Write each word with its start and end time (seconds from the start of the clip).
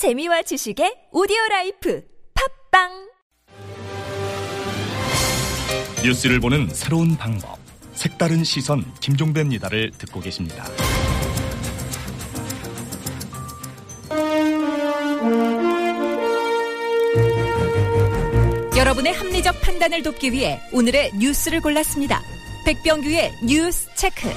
재미와 0.00 0.40
지식의 0.40 1.08
오디오 1.12 1.36
라이프 1.50 2.02
팟빵 2.70 3.10
뉴스를 6.02 6.40
보는 6.40 6.70
새로운 6.70 7.18
방법. 7.18 7.58
색다른 7.92 8.42
시선 8.42 8.82
김종배입니다를 9.00 9.90
듣고 9.98 10.20
계십니다. 10.20 10.64
여러분의 18.78 19.12
합리적 19.12 19.60
판단을 19.60 20.02
돕기 20.02 20.32
위해 20.32 20.62
오늘의 20.72 21.10
뉴스를 21.18 21.60
골랐습니다. 21.60 22.22
백병규의 22.64 23.32
뉴스 23.44 23.94
체크. 23.96 24.30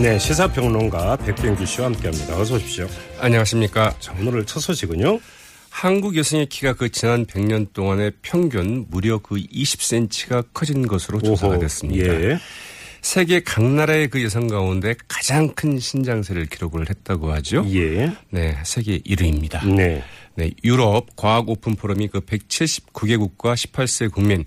네, 0.00 0.16
시사평론가 0.16 1.16
백병규 1.16 1.66
씨와 1.66 1.88
함께합니다. 1.88 2.38
어서 2.38 2.54
오십시오. 2.54 2.86
안녕하십니까. 3.18 3.92
자, 3.98 4.14
오늘 4.20 4.46
첫 4.46 4.60
소식은요. 4.60 5.18
한국 5.70 6.16
여성의 6.16 6.46
키가 6.46 6.74
그 6.74 6.88
지난 6.88 7.26
100년 7.26 7.72
동안의 7.72 8.12
평균 8.22 8.86
무려 8.90 9.18
그 9.18 9.34
20cm가 9.34 10.46
커진 10.54 10.86
것으로 10.86 11.20
조사가 11.20 11.54
오호, 11.54 11.60
됐습니다. 11.60 12.14
예. 12.22 12.38
세계 13.02 13.40
각 13.40 13.64
나라의 13.64 14.06
그 14.06 14.22
여성 14.22 14.46
가운데 14.46 14.94
가장 15.08 15.48
큰 15.54 15.80
신장세를 15.80 16.46
기록을 16.46 16.88
했다고 16.88 17.32
하죠. 17.32 17.66
예. 17.68 18.12
네, 18.30 18.56
세계 18.64 19.00
1위입니다. 19.00 19.66
네. 19.66 20.04
네, 20.36 20.52
유럽 20.62 21.16
과학 21.16 21.48
오픈 21.48 21.74
포럼이 21.74 22.06
그 22.06 22.20
179개국과 22.20 23.54
18세 23.54 24.12
국민 24.12 24.44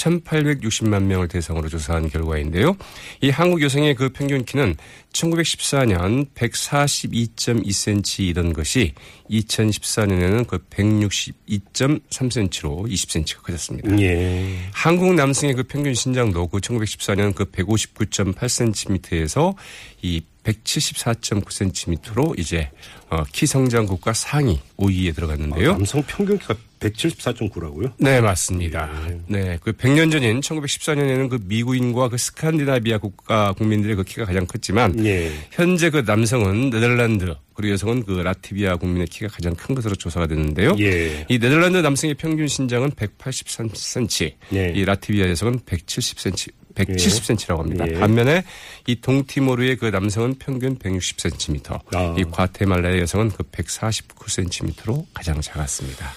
1,860만 0.00 1.02
명을 1.02 1.28
대상으로 1.28 1.68
조사한 1.68 2.08
결과인데요. 2.08 2.74
이 3.20 3.28
한국 3.30 3.62
여성의 3.62 3.94
그 3.94 4.08
평균 4.10 4.44
키는 4.44 4.74
1914년 5.12 6.26
142.2cm이던 6.34 8.52
것이 8.54 8.92
2014년에는 9.30 10.46
그 10.46 10.58
162.3cm로 10.58 12.88
20cm가 12.88 13.42
커졌습니다. 13.42 13.98
예. 14.00 14.56
한국 14.72 15.14
남성의 15.14 15.56
그 15.56 15.64
평균 15.64 15.92
신장도 15.94 16.46
그 16.48 16.58
1914년 16.58 17.34
그 17.34 17.46
159.8cm에서 17.46 19.54
이 20.02 20.22
174.9cm로 20.44 22.38
이제 22.38 22.70
어, 23.10 23.24
키 23.30 23.46
성장 23.46 23.84
국가 23.86 24.14
상위 24.14 24.58
5위에 24.78 25.14
들어갔는데요. 25.14 25.72
남성 25.72 26.02
평균 26.06 26.38
키가 26.38 26.54
174.9라고요? 26.80 27.92
네, 27.98 28.20
맞습니다. 28.20 28.90
네, 29.26 29.58
그 29.62 29.72
100년 29.72 30.10
전인 30.10 30.40
1914년에는 30.40 31.28
그 31.28 31.38
미국인과 31.44 32.08
그 32.08 32.16
스칸디나비아 32.16 32.98
국가 32.98 33.52
국민들의 33.52 33.96
그 33.96 34.04
키가 34.04 34.24
가장 34.24 34.46
컸지만 34.46 35.04
예. 35.04 35.30
현재 35.50 35.90
그 35.90 36.02
남성은 36.06 36.70
네덜란드 36.70 37.34
그리고 37.54 37.74
여성은 37.74 38.04
그 38.04 38.12
라트비아 38.12 38.76
국민의 38.76 39.06
키가 39.08 39.28
가장 39.28 39.54
큰 39.54 39.74
것으로 39.74 39.94
조사가 39.94 40.26
됐는데요. 40.26 40.76
예. 40.80 41.26
이 41.28 41.38
네덜란드 41.38 41.76
남성의 41.76 42.14
평균 42.14 42.48
신장은 42.48 42.92
183cm, 42.92 44.34
예. 44.54 44.72
이 44.74 44.84
라트비아 44.84 45.28
여성은 45.28 45.60
170cm. 45.60 46.52
170cm라고 46.74 47.58
합니다. 47.58 47.84
예. 47.88 47.94
반면에 47.94 48.44
이 48.86 49.00
동티모르의 49.00 49.76
그 49.76 49.86
남성은 49.86 50.36
평균 50.38 50.78
160cm, 50.78 51.80
아. 51.94 52.14
이 52.16 52.24
과테말라의 52.30 53.00
여성은 53.00 53.30
그 53.32 53.42
149cm로 53.42 55.04
가장 55.12 55.40
작았습니다. 55.40 56.10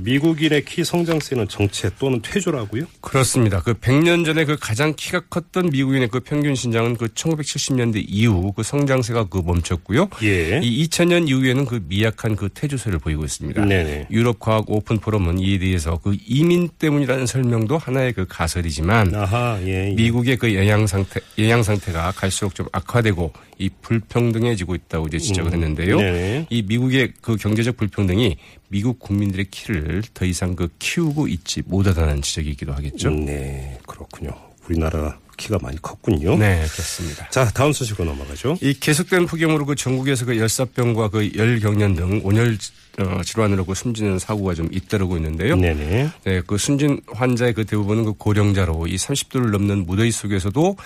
미국인의 0.00 0.64
키 0.64 0.84
성장세는 0.84 1.48
정체 1.48 1.90
또는 1.98 2.20
퇴조라고요? 2.22 2.84
그렇습니다. 3.00 3.60
그 3.60 3.74
100년 3.74 4.24
전에 4.24 4.44
그 4.44 4.56
가장 4.58 4.94
키가 4.94 5.20
컸던 5.30 5.70
미국인의 5.70 6.08
그 6.08 6.20
평균 6.20 6.54
신장은 6.54 6.96
그 6.96 7.08
1970년대 7.08 8.04
이후 8.06 8.52
그 8.52 8.62
성장세가 8.62 9.24
그 9.24 9.42
멈췄고요. 9.44 10.08
예. 10.22 10.60
이 10.62 10.86
2000년 10.86 11.28
이후에는 11.28 11.64
그 11.64 11.82
미약한 11.86 12.36
그 12.36 12.48
퇴조세를 12.52 12.98
보이고 12.98 13.24
있습니다. 13.24 13.64
네네. 13.64 14.08
유럽 14.10 14.38
과학 14.38 14.70
오픈 14.70 14.98
포럼은 14.98 15.38
이에 15.38 15.58
대해서 15.58 15.98
그 15.98 16.16
이민 16.26 16.68
때문이라는 16.78 17.26
설명도 17.26 17.78
하나의 17.78 18.12
그 18.12 18.26
가설이지만 18.28 19.14
아하, 19.14 19.58
예. 19.62 19.90
예. 19.90 19.94
미국의 19.94 20.36
그 20.36 20.54
영양 20.54 20.86
상태 20.86 21.20
영양 21.38 21.62
상태가 21.62 22.12
갈수록 22.12 22.54
좀 22.54 22.66
악화되고 22.72 23.32
이 23.58 23.68
불평등해지고 23.82 24.74
있다고 24.74 25.06
이제 25.08 25.18
지적을 25.18 25.52
했는데요. 25.52 25.96
네. 25.98 26.46
이 26.48 26.62
미국의 26.62 27.12
그 27.20 27.36
경제적 27.36 27.76
불평등이 27.76 28.36
미국 28.70 29.00
국민들의 29.00 29.46
키를 29.50 30.02
더 30.14 30.24
이상 30.24 30.54
그 30.54 30.68
키우고 30.78 31.26
있지 31.26 31.62
못하다는 31.66 32.22
지적이기도 32.22 32.72
하겠죠. 32.72 33.10
네, 33.10 33.78
그렇군요. 33.84 34.30
우리나라 34.66 35.18
키가 35.36 35.58
많이 35.60 35.80
컸군요. 35.82 36.36
네, 36.36 36.64
그렇습니다. 36.70 37.28
자, 37.30 37.46
다음 37.50 37.72
소식으로 37.72 38.10
넘어가죠. 38.10 38.58
이 38.60 38.74
계속된 38.74 39.26
폭염으로 39.26 39.66
그 39.66 39.74
전국에서 39.74 40.26
그 40.26 40.38
열사병과 40.38 41.08
그 41.08 41.32
열경련 41.34 41.96
등 41.96 42.20
온열 42.22 42.58
어, 42.98 43.22
질환으로 43.24 43.64
그 43.64 43.74
숨지는 43.74 44.18
사고가 44.18 44.54
좀 44.54 44.68
잇따르고 44.70 45.16
있는데요. 45.16 45.56
네네. 45.56 46.10
네, 46.22 46.42
그 46.46 46.58
숨진 46.58 47.00
환자의 47.08 47.54
그 47.54 47.64
대부분은 47.64 48.04
그 48.04 48.12
고령자로 48.12 48.86
이 48.86 48.96
30도를 48.96 49.50
넘는 49.50 49.86
무더위 49.86 50.12
속에서도 50.12 50.76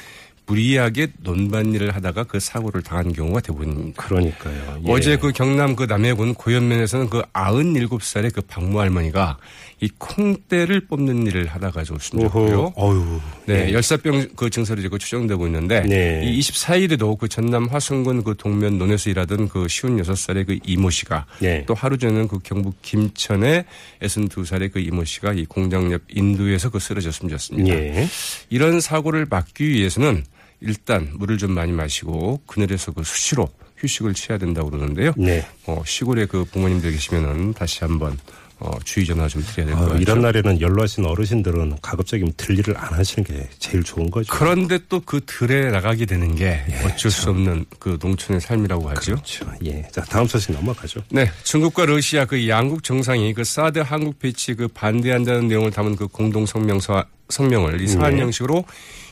무리하게 0.47 1.09
논밭일을 1.23 1.95
하다가 1.95 2.25
그 2.25 2.39
사고를 2.39 2.83
당한 2.83 3.13
경우가 3.13 3.41
대부분입니다. 3.41 4.03
그러니까요. 4.03 4.83
예. 4.87 4.93
어제 4.93 5.17
그 5.17 5.33
경남 5.33 5.75
그 5.75 5.85
남해군 5.85 6.35
고현면에서는 6.35 7.09
그 7.09 7.23
97살의 7.33 8.35
그 8.35 8.43
박모 8.43 8.81
할머니가 8.81 9.39
이 9.81 9.89
콩대를 9.99 10.87
뽑는 10.87 11.27
일을 11.27 11.47
하다가 11.47 11.85
좀 11.85 11.99
숨졌고요. 11.99 12.73
오호, 12.77 12.93
어유. 12.93 13.21
네, 13.47 13.73
열사병 13.73 14.29
그 14.37 14.49
증세로 14.49 14.89
그 14.89 14.99
추정되고 14.99 15.47
있는데 15.47 15.81
네. 15.83 16.23
이 16.25 16.39
24일에도 16.41 17.19
그 17.19 17.29
전남 17.29 17.67
화순군 17.67 18.23
그 18.23 18.35
동면 18.37 18.79
논에서 18.79 19.11
일하던 19.11 19.49
그 19.49 19.65
56살의 19.67 20.47
그 20.47 20.59
이모 20.65 20.91
씨가 20.91 21.27
네. 21.41 21.65
또 21.67 21.75
하루 21.75 21.99
전에는 21.99 22.29
그 22.29 22.39
경북 22.43 22.81
김천의 22.83 23.65
62살의 24.01 24.73
그 24.73 24.79
이모 24.79 25.05
씨가 25.05 25.33
이 25.33 25.45
공장 25.45 25.93
옆 25.93 26.03
인두에서 26.09 26.71
그 26.71 26.79
쓰러져 26.79 27.11
숨졌습니다. 27.11 27.75
예. 27.75 28.09
이런 28.51 28.81
사고를 28.81 29.27
막기 29.29 29.69
위해서는 29.69 30.25
일단 30.65 31.11
물을 31.15 31.39
좀 31.39 31.53
많이 31.53 31.73
마시고 31.73 32.41
그늘에서 32.47 32.93
그 32.93 33.03
수시로 33.05 33.49
휴식을 33.77 34.15
취해야 34.15 34.39
된다고 34.39 34.71
그러는데요. 34.71 35.13
네. 35.17 35.47
어, 35.67 35.83
시골에 35.87 36.27
그 36.27 36.45
부모님들 36.45 36.93
계시면은 36.93 37.53
다시 37.53 37.81
한번 37.81 38.19
어, 38.61 38.71
주의 38.85 39.05
전화 39.05 39.27
좀 39.29 39.43
드려야 39.43 39.67
될것 39.67 39.77
아, 39.83 39.87
같아요. 39.89 40.01
이런 40.01 40.21
날에는 40.23 40.61
연로하신 40.61 41.05
어르신들은 41.05 41.79
가급적이면 41.83 42.35
들일을 42.37 42.79
안 42.79 42.95
하시는 42.95 43.25
게 43.25 43.49
제일 43.59 43.83
좋은 43.83 44.11
거죠. 44.11 44.33
그런데 44.33 44.79
또 44.89 45.01
그 45.05 45.21
들에 45.27 45.71
나가게 45.71 46.07
되는 46.07 46.35
게 46.35 46.63
어쩔 46.87 47.11
수 47.11 47.29
없는 47.31 47.67
그 47.79 47.99
농촌의 48.01 48.41
삶이라고 48.41 48.89
하죠. 48.91 49.17
그렇죠. 49.17 49.45
예. 49.67 49.83
자, 49.93 50.03
다음 50.03 50.27
소식 50.27 50.53
넘어가죠. 50.53 51.03
네, 51.11 51.31
중국과 51.43 51.85
러시아 51.87 52.25
그 52.25 52.49
양국 52.49 52.85
정상이 52.85 53.35
그 53.35 53.45
사드 53.45 53.81
한국 53.81 54.19
배치 54.21 54.55
그 54.55 54.69
반대한다는 54.69 55.49
내용을 55.49 55.71
담은 55.73 55.97
그 55.97 56.07
공동 56.07 56.47
성명서 56.47 57.05
성명을 57.29 57.81
이 57.81 57.89
사안 57.89 58.17
네. 58.17 58.23
형식으로 58.23 58.65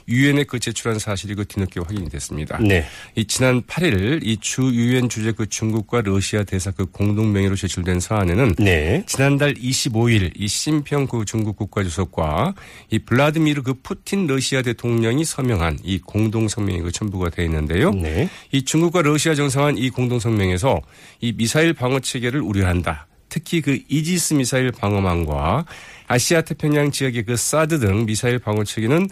유엔에 0.09 0.45
그 0.45 0.59
제출한 0.59 0.99
사실이 0.99 1.35
그 1.35 1.45
뒤늦게 1.47 1.81
확인이 1.81 2.09
됐습니다. 2.09 2.59
네. 2.59 2.85
이 3.15 3.25
지난 3.25 3.63
8일 3.63 4.21
이 4.23 4.37
주 4.43 4.63
유엔 4.75 5.09
주재 5.09 5.33
그 5.33 5.49
중국과 5.49 6.03
러시아 6.03 6.43
대사 6.43 6.71
그 6.73 6.85
공동 6.87 7.33
명의로 7.33 7.55
제출된 7.55 8.01
사안에는 8.01 8.57
네. 8.59 9.05
지난달 9.07 9.55
25일 9.55 10.33
이 10.37 10.49
시진핑 10.49 11.07
그 11.07 11.25
중국 11.25 11.57
국가주석과 11.57 12.55
이 12.91 12.99
블라디미르 12.99 13.63
그 13.63 13.75
푸틴 13.83 14.27
러시아 14.27 14.63
대통령이 14.63 15.25
서명한 15.25 15.79
이 15.85 15.99
공동 16.01 16.49
성명이 16.49 16.81
그 16.81 16.91
첨부가 16.91 17.31
되어 17.31 17.45
있는데요. 17.45 17.93
네. 17.93 18.29
이 18.51 18.63
중국과 18.65 19.03
러시아 19.03 19.35
정상한 19.35 19.79
이 19.79 19.91
공동 19.91 20.19
성명에서 20.19 20.81
이 21.21 21.33
미사일 21.33 21.73
방어 21.73 22.01
체계를 22.01 22.41
우려한다. 22.41 23.07
특히 23.33 23.63
그 23.63 23.79
이지스 23.89 24.35
미사일 24.35 24.71
방어망과 24.73 25.65
아시아 26.07 26.43
태평양 26.43 26.91
지역의 26.91 27.23
그 27.23 27.35
사드 27.35 27.79
등 27.79 28.05
미사일 28.05 28.39
방어 28.39 28.63
체계는 28.63 29.09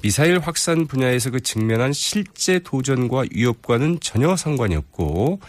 미사일 0.00 0.38
확산 0.38 0.86
분야에서 0.86 1.30
그 1.30 1.40
직면한 1.40 1.92
실제 1.92 2.60
도전과 2.60 3.24
위협과는 3.32 3.98
전혀 3.98 4.36
상관이 4.36 4.76
없고 4.76 5.40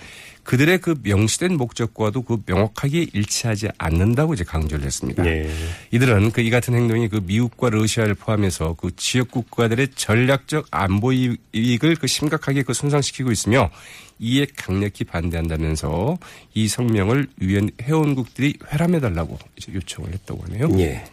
그들의 0.46 0.78
그 0.78 0.96
명시된 1.04 1.58
목적과도 1.58 2.22
그 2.22 2.42
명확하게 2.46 3.08
일치하지 3.12 3.68
않는다고 3.78 4.36
이제 4.36 4.46
강조를 4.46 4.86
했습니다. 4.86 5.22
네. 5.24 5.50
이들은 5.92 6.32
그 6.32 6.46
이 6.46 6.52
같은 6.52 6.76
행동이 6.76 7.10
그 7.10 7.22
미국과 7.26 7.72
러시아를 7.72 8.14
포함해서 8.14 8.76
그 8.76 8.92
지역 8.96 9.32
국가들의 9.32 9.88
전략적 9.96 10.68
안보 10.70 11.12
이익을 11.12 11.96
그 11.96 12.06
심각하게 12.06 12.62
그 12.62 12.74
손상시키고 12.74 13.32
있으며 13.32 13.72
이에 14.20 14.46
강력히 14.56 15.04
반대한다면서 15.06 16.20
이 16.54 16.68
성명을 16.68 17.28
유엔 17.42 17.72
회원국들이 17.82 18.60
회람해달라고 18.72 19.40
이제 19.58 19.74
요청을 19.74 20.14
했다고 20.14 20.44
하네요. 20.44 20.70
예. 20.80 21.04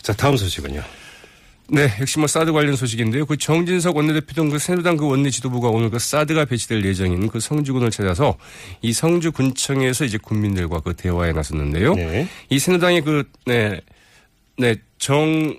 자, 0.00 0.14
다음 0.14 0.38
소식은요. 0.38 0.82
네, 1.68 1.88
역시 2.00 2.18
뭐 2.18 2.26
사드 2.26 2.52
관련 2.52 2.76
소식인데요. 2.76 3.24
그 3.24 3.36
정진석 3.36 3.96
원내대표 3.96 4.34
등그 4.34 4.58
새누리당 4.58 4.96
그 4.96 5.08
원내 5.08 5.30
지도부가 5.30 5.68
오늘 5.68 5.90
그 5.90 5.98
사드가 5.98 6.44
배치될 6.44 6.84
예정인 6.84 7.28
그 7.28 7.40
성주군을 7.40 7.90
찾아서 7.90 8.36
이 8.82 8.92
성주 8.92 9.32
군청에서 9.32 10.04
이제 10.04 10.18
군민들과 10.18 10.80
그 10.80 10.94
대화에 10.94 11.32
나섰는데요. 11.32 11.94
네. 11.94 12.28
이 12.50 12.58
새누리당의 12.58 13.00
그, 13.02 13.24
네, 13.46 13.80
네, 14.58 14.76
정, 14.98 15.58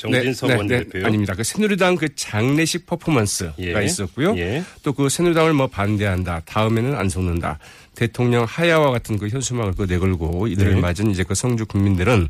정진석 0.00 0.48
네, 0.48 0.54
네, 0.54 0.58
원내대표요. 0.58 1.02
네, 1.02 1.06
아닙니다. 1.06 1.34
그 1.34 1.44
새누리당 1.44 1.96
그 1.96 2.14
장례식 2.14 2.86
퍼포먼스가 2.86 3.52
예. 3.60 3.84
있었고요. 3.84 4.34
예. 4.38 4.64
또그 4.82 5.10
새누리당을 5.10 5.52
뭐 5.52 5.66
반대한다. 5.66 6.40
다음에는 6.46 6.94
안 6.94 7.10
속는다. 7.10 7.58
대통령 7.94 8.44
하야와 8.44 8.92
같은 8.92 9.18
그 9.18 9.28
현수막을 9.28 9.74
그 9.76 9.82
내걸고 9.82 10.46
이들을 10.46 10.76
네. 10.76 10.80
맞은 10.80 11.10
이제 11.10 11.22
그 11.22 11.34
성주 11.34 11.66
국민들은 11.66 12.28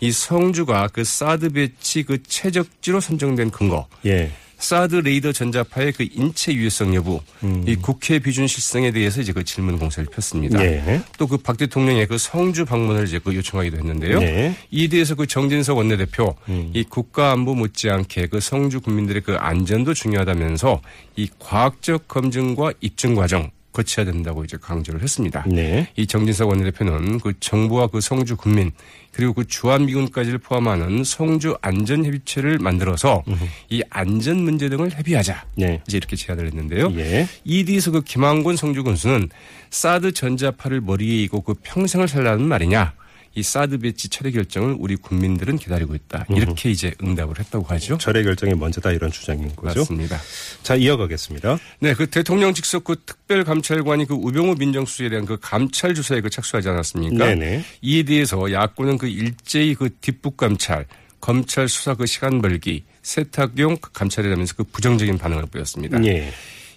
이 0.00 0.10
성주가 0.10 0.88
그 0.88 1.04
사드 1.04 1.50
배치 1.50 2.02
그 2.02 2.20
최적지로 2.24 3.00
선정된 3.00 3.52
근거. 3.52 3.86
예. 4.06 4.32
사드 4.58 4.96
레이더 4.96 5.32
전자파의 5.32 5.92
그 5.92 6.06
인체 6.12 6.52
유해성 6.52 6.94
여부, 6.94 7.20
이 7.66 7.76
국회 7.76 8.18
비준 8.18 8.46
실성에 8.46 8.90
대해서 8.92 9.20
이제 9.20 9.32
그 9.32 9.44
질문 9.44 9.78
공세를 9.78 10.08
폈습니다. 10.10 10.58
음. 10.58 10.64
예. 10.64 11.02
또그 11.18 11.38
박 11.38 11.56
대통령의 11.56 12.06
그 12.06 12.18
성주 12.18 12.64
방문을 12.64 13.04
이제 13.04 13.18
그 13.18 13.34
요청하기도 13.34 13.76
했는데요. 13.76 14.20
네. 14.20 14.56
이에 14.70 14.88
대해서 14.88 15.14
그 15.14 15.26
정진석 15.26 15.76
원내대표 15.76 16.34
음. 16.48 16.70
이 16.74 16.84
국가 16.84 17.32
안보 17.32 17.54
못지않게 17.54 18.28
그 18.28 18.40
성주 18.40 18.80
국민들의 18.80 19.22
그 19.22 19.34
안전도 19.34 19.94
중요하다면서 19.94 20.80
이 21.16 21.28
과학적 21.38 22.08
검증과 22.08 22.72
입증 22.80 23.14
과정 23.14 23.50
거쳐야 23.74 24.06
된다고 24.06 24.44
이제 24.44 24.56
강조를 24.56 25.02
했습니다. 25.02 25.44
네. 25.46 25.88
이 25.96 26.06
정진석 26.06 26.48
원내대표는 26.48 27.18
그 27.18 27.34
정부와 27.40 27.88
그 27.88 28.00
성주 28.00 28.36
국민 28.36 28.70
그리고 29.12 29.34
그 29.34 29.46
주한미군까지를 29.46 30.38
포함하는 30.38 31.04
성주 31.04 31.58
안전협의체를 31.60 32.58
만들어서 32.58 33.22
이 33.68 33.82
안전 33.90 34.42
문제 34.42 34.68
등을 34.68 34.90
협의하자. 34.90 35.44
네. 35.56 35.82
이제 35.86 35.96
이렇게 35.96 36.16
제안을 36.16 36.46
했는데요. 36.46 36.92
예. 36.96 37.28
이에 37.44 37.64
대해서 37.64 37.90
그 37.90 38.00
김한곤 38.00 38.56
성주 38.56 38.84
군수는 38.84 39.28
사드 39.70 40.12
전자파를 40.12 40.80
머리에 40.80 41.22
이고 41.22 41.42
그 41.42 41.54
평생을 41.62 42.08
살라는 42.08 42.46
말이냐. 42.46 42.94
이 43.34 43.42
사드 43.42 43.78
배치 43.78 44.08
철회 44.08 44.30
결정을 44.30 44.76
우리 44.78 44.96
국민들은 44.96 45.58
기다리고 45.58 45.94
있다. 45.94 46.26
이렇게 46.30 46.70
이제 46.70 46.94
응답을 47.02 47.38
했다고 47.38 47.64
하죠. 47.66 47.98
철회 47.98 48.22
결정이 48.22 48.54
먼저다 48.54 48.92
이런 48.92 49.10
주장인 49.10 49.54
거죠. 49.56 49.80
맞습니다. 49.80 50.18
자, 50.62 50.76
이어가겠습니다. 50.76 51.58
네, 51.80 51.94
그 51.94 52.08
대통령 52.08 52.54
직속 52.54 52.84
그 52.84 52.96
특별감찰관이 53.04 54.06
그 54.06 54.14
우병우 54.14 54.54
민정수석에 54.58 55.08
대한 55.08 55.24
그 55.24 55.36
감찰 55.40 55.94
조사에 55.94 56.20
그 56.20 56.30
착수하지 56.30 56.68
않았습니까? 56.68 57.26
네네. 57.26 57.64
이에 57.82 58.02
대해서 58.04 58.50
야권은 58.50 58.98
그 58.98 59.08
일제히 59.08 59.74
그 59.74 59.90
뒷북 60.00 60.36
감찰, 60.36 60.86
검찰 61.20 61.68
수사 61.68 61.94
그 61.94 62.06
시간 62.06 62.40
벌기, 62.40 62.84
세탁용 63.02 63.78
그 63.80 63.90
감찰이라면서 63.92 64.54
그 64.54 64.64
부정적인 64.64 65.18
반응을 65.18 65.46
보였습니다. 65.46 66.02
예. 66.04 66.32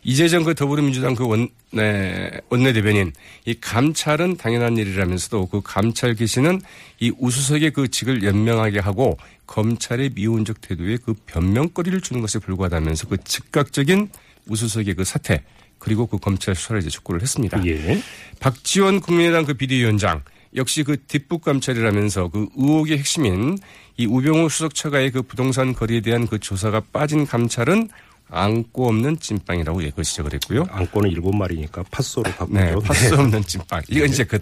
이재정 0.07 0.45
그 0.45 0.56
더불어민주당 0.56 1.15
그 1.15 1.27
원, 1.27 1.50
네, 1.71 2.31
원내대변인 2.50 3.12
이 3.44 3.54
감찰은 3.59 4.38
당연한 4.38 4.77
일이라면서도 4.77 5.48
그 5.48 5.59
감찰 5.62 6.15
개시는 6.15 6.62
이 7.01 7.12
우수석의 7.19 7.71
그 7.71 7.89
직을 7.89 8.24
연명하게 8.24 8.80
하고 8.80 9.18
검찰의 9.48 10.12
미온적 10.15 10.62
태도에 10.62 10.98
그 11.04 11.13
변명거리를 11.25 12.00
주는 12.00 12.21
것에 12.21 12.39
불과하다면서 12.39 13.09
그 13.09 13.18
즉각적인 13.21 14.09
우수석의 14.48 14.94
그 14.94 15.04
사퇴 15.04 15.44
그리고 15.77 16.07
그 16.07 16.18
검찰 16.19 16.56
수사를 16.56 16.80
이제 16.80 16.89
촉구를 16.89 17.21
했습니다. 17.21 17.62
예. 17.65 18.01
박지원 18.39 19.01
국민의당 19.01 19.44
그 19.44 19.56
비대위원장 19.56 20.21
역시 20.56 20.83
그 20.83 20.95
뒷북 21.06 21.42
감찰이라면서 21.42 22.30
그 22.30 22.48
의혹의 22.56 22.98
핵심인 22.98 23.57
이 23.98 24.06
우병우 24.06 24.48
수석 24.48 24.74
처가의 24.74 25.12
그 25.12 25.21
부동산 25.21 25.74
거리에 25.74 26.00
대한 26.00 26.27
그 26.27 26.39
조사가 26.39 26.83
빠진 26.94 27.25
감찰은 27.25 27.89
안고 28.30 28.88
없는 28.88 29.20
찐빵이라고 29.20 29.84
예, 29.84 29.92
그 29.92 30.04
지적을 30.04 30.34
했고요. 30.34 30.66
안고는 30.70 31.10
일본 31.10 31.38
말이니까 31.38 31.84
팥소로 31.92 32.32
바꾸죠. 32.32 32.54
네, 32.54 32.76
파스 32.84 33.14
없는 33.14 33.42
찐빵. 33.44 33.82
이건 33.90 34.10
이제 34.10 34.24
그, 34.24 34.40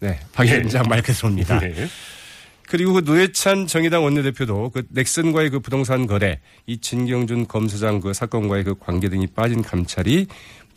네, 0.00 0.18
박 0.32 0.46
위원장 0.46 0.84
말 0.88 1.02
그대로입니다. 1.02 1.60
네. 1.60 1.86
그리고 2.68 2.94
그 2.94 3.00
노회찬 3.00 3.66
정의당 3.66 4.02
원내대표도 4.02 4.70
그 4.70 4.82
넥슨과의 4.88 5.50
그 5.50 5.60
부동산 5.60 6.06
거래, 6.06 6.40
이 6.66 6.78
진경준 6.78 7.46
검사장 7.46 8.00
그 8.00 8.14
사건과의 8.14 8.64
그 8.64 8.74
관계 8.78 9.08
등이 9.08 9.28
빠진 9.28 9.62
감찰이 9.62 10.26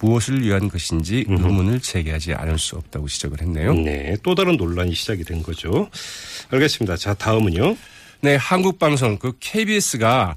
무엇을 0.02 0.44
위한 0.44 0.68
것인지 0.68 1.26
의문을 1.28 1.80
제기하지 1.80 2.34
않을 2.34 2.60
수 2.60 2.76
없다고 2.76 3.08
지적을 3.08 3.42
했네요. 3.42 3.74
네. 3.74 4.18
또 4.24 4.36
다른 4.36 4.58
논란이 4.58 4.94
시작이 4.94 5.24
된 5.24 5.42
거죠. 5.42 5.90
알겠습니다. 6.52 6.98
자, 6.98 7.14
다음은요. 7.14 7.78
네, 8.22 8.36
한국 8.36 8.78
방송 8.78 9.18
그 9.18 9.34
KBS가 9.40 10.36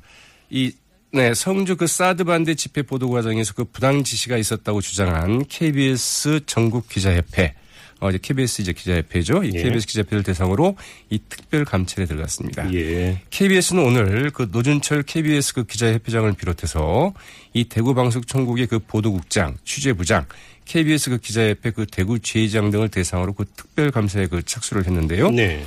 이 0.51 0.73
네, 1.11 1.33
성주 1.33 1.77
그 1.77 1.87
사드 1.87 2.25
반대 2.25 2.55
집회 2.55 2.83
보도 2.83 3.09
과정에서 3.11 3.55
그 3.55 3.65
부당 3.65 4.05
지시가 4.05 4.37
있었다고 4.37 4.81
주장한 4.81 5.47
KBS 5.47 6.41
전국 6.47 6.89
기자협회 6.89 7.55
어, 8.01 8.11
이제 8.11 8.19
KBS 8.21 8.63
이제 8.63 8.73
기자협회죠. 8.73 9.43
이 9.43 9.53
예. 9.55 9.63
KBS 9.63 9.87
기자협회를 9.87 10.23
대상으로 10.23 10.77
이 11.11 11.19
특별 11.29 11.65
감찰에 11.65 12.07
들어갔습니다. 12.07 12.73
예. 12.75 13.21
KBS는 13.31 13.83
오늘 13.83 14.31
그 14.31 14.49
노준철 14.53 15.03
KBS 15.03 15.55
그 15.55 15.65
기자협회장을 15.65 16.33
비롯해서 16.35 17.13
이 17.55 17.65
대구 17.65 17.95
방송총국의 17.95 18.67
그 18.69 18.79
보도국장, 18.79 19.57
취재부장, 19.65 20.27
KBS 20.67 21.11
그 21.11 21.19
기자협회 21.19 21.71
그 21.73 21.87
대구 21.87 22.21
지회장 22.21 22.71
등을 22.71 22.89
대상으로 22.89 23.33
그 23.33 23.47
특별 23.57 23.91
감사에 23.91 24.27
그 24.27 24.43
착수를 24.45 24.87
했는데요. 24.87 25.31
네. 25.31 25.65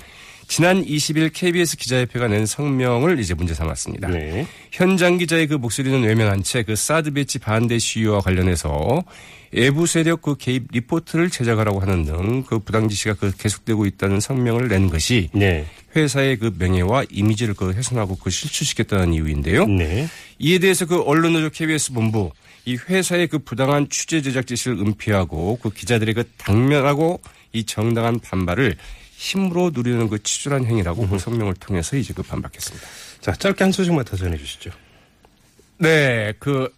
지난 0.52 0.84
20일 0.84 1.32
KBS 1.34 1.78
기자협회가 1.78 2.28
낸 2.28 2.46
성명을 2.46 3.20
이제 3.20 3.34
문제 3.34 3.54
삼았습니다. 3.54 4.10
네. 4.10 4.46
현장 4.70 5.18
기자의 5.18 5.48
그 5.48 5.54
목소리는 5.54 6.04
외면한 6.04 6.44
채 6.44 6.64
그 6.64 6.76
사드 6.76 7.12
배치 7.12 7.40
반대 7.40 7.80
시위와 7.80 8.20
관련해서 8.20 9.02
외부 9.54 9.88
세력 9.88 10.22
그 10.22 10.36
개입 10.36 10.66
리포트를 10.74 11.30
제작하라고 11.30 11.80
하는 11.80 12.04
등 12.04 12.44
그 12.44 12.60
부당 12.60 12.90
지시가 12.90 13.14
그 13.14 13.32
계속되고 13.38 13.86
있다는 13.86 14.20
성명을 14.20 14.68
낸 14.68 14.90
것이 14.90 15.30
네. 15.34 15.66
회사의 15.96 16.36
그 16.36 16.54
명예와 16.60 17.06
이미지를 17.10 17.54
그 17.54 17.72
훼손하고 17.72 18.18
그 18.18 18.30
실추시켰다는 18.30 19.14
이유인데요. 19.14 19.68
네. 19.68 20.10
이에 20.38 20.60
대해서 20.60 20.86
그 20.86 21.02
언론노조 21.02 21.52
KBS 21.52 21.94
본부 21.94 22.30
이 22.66 22.76
회사의 22.76 23.28
그 23.28 23.40
부당한 23.40 23.88
취재 23.88 24.22
제작 24.22 24.48
지시를 24.48 24.80
은폐하고 24.80 25.60
그 25.62 25.70
기자들의 25.70 26.14
그 26.14 26.26
당면하고 26.36 27.22
이 27.54 27.64
정당한 27.64 28.20
반발을 28.20 28.76
힘으로 29.22 29.70
누리는 29.72 30.10
그 30.10 30.22
치졸한 30.24 30.66
행위라고 30.66 31.08
그 31.08 31.20
성명을 31.20 31.54
통해서 31.56 31.96
이제 31.96 32.12
그 32.12 32.24
반박했습니다. 32.24 32.88
자, 33.22 33.32
짧게 33.34 33.64
한 33.64 33.72
소식만 33.72 34.04
더 34.04 34.18
전해 34.18 34.36
주시죠. 34.36 34.72
네, 35.78 36.34
그 36.40 36.74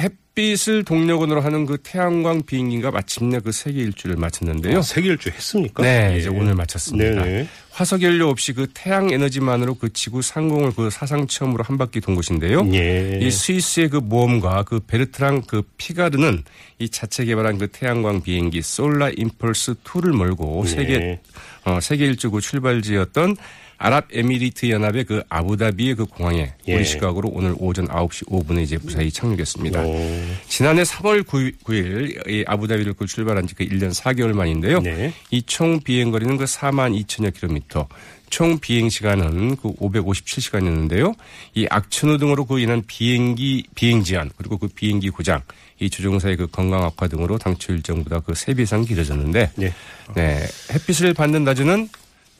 햇빛을 0.00 0.84
동력원으로 0.84 1.42
하는 1.42 1.66
그 1.66 1.76
태양광 1.82 2.42
비행기가 2.42 2.90
마침내 2.90 3.40
그 3.40 3.52
세계 3.52 3.82
일주를 3.82 4.16
마쳤는데요. 4.16 4.78
아, 4.78 4.82
세계 4.82 5.10
일주 5.10 5.28
했습니까? 5.28 5.82
네, 5.82 6.12
예. 6.12 6.18
이제 6.18 6.28
오늘 6.28 6.54
마쳤습니다. 6.54 7.24
네네. 7.24 7.48
화석 7.70 8.02
연료 8.02 8.28
없이 8.28 8.52
그 8.52 8.66
태양 8.72 9.10
에너지만으로 9.10 9.74
그 9.74 9.92
지구 9.92 10.22
상공을 10.22 10.74
그 10.74 10.90
사상 10.90 11.26
처음으로 11.26 11.64
한 11.64 11.76
바퀴 11.76 12.00
돈 12.00 12.14
곳인데요. 12.14 12.66
예. 12.72 13.18
이 13.20 13.30
스위스의 13.30 13.90
그 13.90 13.96
모험가 13.98 14.62
그 14.64 14.80
베르트랑 14.80 15.42
그 15.46 15.62
피가르는 15.76 16.44
이 16.78 16.88
자체 16.88 17.24
개발한 17.24 17.58
그 17.58 17.68
태양광 17.68 18.22
비행기 18.22 18.62
솔라 18.62 19.10
임펄스 19.16 19.74
2를 19.84 20.12
몰고 20.12 20.62
네. 20.64 20.70
세계 20.70 21.20
어, 21.64 21.80
세계 21.80 22.06
일주구 22.06 22.40
출발지였던 22.40 23.36
아랍에미리트 23.82 24.70
연합의 24.70 25.04
그 25.04 25.22
아부다비의 25.28 25.94
그 25.96 26.04
공항에 26.06 26.52
예. 26.68 26.74
우리 26.74 26.84
시각으로 26.84 27.30
오늘 27.32 27.54
오전 27.58 27.88
9시 27.88 28.28
5분에 28.28 28.62
이제 28.62 28.78
무사히 28.80 29.10
착륙했습니다. 29.10 29.82
오. 29.82 30.10
지난해 30.46 30.82
3월 30.82 31.24
9일, 31.24 32.28
이 32.28 32.44
아부다비를 32.46 32.94
그 32.94 33.06
출발한 33.06 33.46
지 33.46 33.54
그 33.54 33.64
1년 33.64 33.92
4개월 33.94 34.32
만인데요. 34.32 34.80
네. 34.80 35.12
이총 35.30 35.80
비행 35.80 36.10
거리는 36.10 36.36
그 36.36 36.44
4만 36.44 36.98
2천여 37.04 37.34
킬로미터. 37.34 37.88
총 38.30 38.58
비행 38.58 38.88
시간은 38.88 39.56
그 39.56 39.74
557시간이었는데요. 39.74 41.14
이 41.54 41.66
악천후 41.68 42.16
등으로 42.16 42.46
그 42.46 42.60
인한 42.60 42.82
비행기 42.86 43.64
비행 43.74 44.02
지연 44.02 44.30
그리고 44.38 44.56
그 44.56 44.68
비행기 44.68 45.10
고장, 45.10 45.42
이 45.80 45.90
조종사의 45.90 46.36
그 46.36 46.46
건강 46.46 46.82
악화 46.82 47.08
등으로 47.08 47.36
당초 47.36 47.74
일정보다 47.74 48.20
그 48.20 48.32
3배 48.32 48.60
이상 48.60 48.84
길어졌는데 48.86 49.50
네. 49.56 49.74
네. 50.14 50.46
햇빛을 50.72 51.12
받는 51.12 51.44
낮에는 51.44 51.88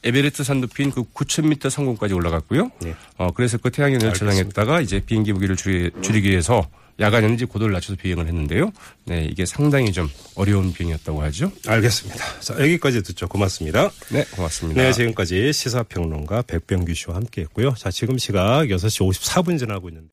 에베레스트 0.05 0.45
산 0.45 0.61
높이인 0.61 0.91
그 0.91 1.03
9,000m 1.03 1.71
상공까지 1.71 2.15
올라갔고요. 2.15 2.71
네. 2.81 2.95
어, 3.19 3.31
그래서 3.33 3.59
그 3.59 3.71
태양연을 3.71 4.15
저장했다가 4.15 4.81
이제 4.81 5.01
비행기 5.01 5.33
무게를 5.33 5.57
줄이, 5.57 5.91
줄이기 6.03 6.31
위해서 6.31 6.69
야간에는 7.01 7.35
이제 7.35 7.45
고도를 7.45 7.73
낮춰서 7.73 7.97
비행을 7.97 8.27
했는데요. 8.27 8.71
네, 9.05 9.25
이게 9.25 9.47
상당히 9.47 9.93
좀 9.93 10.09
어려운 10.35 10.73
비행이었다고 10.73 11.23
하죠. 11.23 11.51
알겠습니다. 11.67 12.41
자, 12.41 12.55
여기까지 12.55 13.03
듣죠. 13.03 13.29
고맙습니다. 13.29 13.91
네, 14.11 14.25
고맙습니다. 14.37 14.83
네, 14.83 14.93
지금까지 14.93 15.53
시사평론가 15.53 16.43
백병규 16.43 16.95
씨와 16.95 17.17
함께 17.17 17.43
했고요. 17.43 17.75
자, 17.79 17.91
지금 17.91 18.19
시각 18.19 18.65
6시 18.67 19.09
54분 19.09 19.59
지나고 19.59 19.89
있는데. 19.89 20.09